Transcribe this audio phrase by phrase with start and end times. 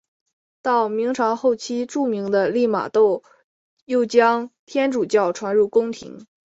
[0.63, 3.21] 到明朝后期著名的利玛窦
[3.85, 6.25] 又将天主教传入宫廷。